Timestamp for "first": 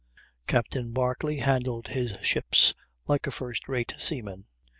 3.31-3.67